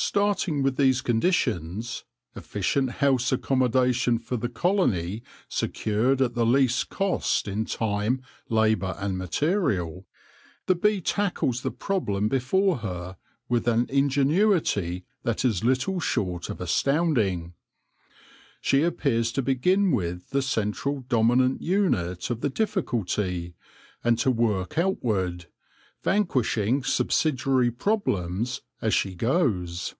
[0.00, 2.04] Starting with these conditions—
[2.36, 9.18] efficient house accommodation for the colony secured at the least cost in time, labour, and
[9.18, 10.06] material—
[10.68, 13.16] the bee tackles the problem before her
[13.48, 17.52] with an ingenuity that is little short of astounding.
[18.60, 23.56] She appears to begin with the central dominant unit of the difficulty,
[24.04, 25.46] and to work outward,
[26.04, 29.96] vanquishing subsidiary problems as she goes.